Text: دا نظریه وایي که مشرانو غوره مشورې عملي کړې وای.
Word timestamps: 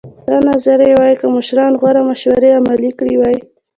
دا 0.29 0.37
نظریه 0.49 0.93
وایي 0.99 1.15
که 1.21 1.27
مشرانو 1.35 1.79
غوره 1.81 2.01
مشورې 2.09 2.49
عملي 2.59 2.91
کړې 2.99 3.13
وای. 3.19 3.37